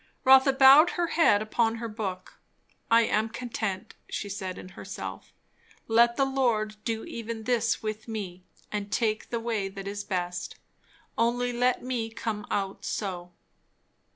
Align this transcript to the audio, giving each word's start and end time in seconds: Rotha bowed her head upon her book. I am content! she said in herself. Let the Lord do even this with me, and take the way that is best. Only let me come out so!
Rotha 0.23 0.51
bowed 0.51 0.89
her 0.97 1.09
head 1.09 1.43
upon 1.43 1.75
her 1.75 1.87
book. 1.87 2.39
I 2.89 3.03
am 3.03 3.29
content! 3.29 3.93
she 4.09 4.29
said 4.29 4.57
in 4.57 4.69
herself. 4.69 5.31
Let 5.87 6.15
the 6.15 6.25
Lord 6.25 6.75
do 6.83 7.03
even 7.03 7.43
this 7.43 7.83
with 7.83 8.07
me, 8.07 8.43
and 8.71 8.91
take 8.91 9.29
the 9.29 9.39
way 9.39 9.67
that 9.69 9.87
is 9.87 10.03
best. 10.03 10.55
Only 11.19 11.53
let 11.53 11.83
me 11.83 12.09
come 12.09 12.47
out 12.49 12.83
so! 12.83 13.31